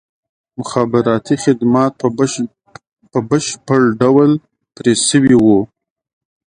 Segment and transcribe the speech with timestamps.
[0.59, 1.91] مخابراتي خدمات
[3.13, 4.31] په بشپړ ډول
[4.75, 5.59] پرې شوي وو.